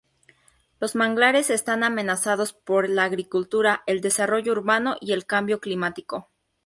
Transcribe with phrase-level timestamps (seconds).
[0.79, 6.31] Los manglares están amenazados por la agricultura, el desarrollo urbano y el cambio climático.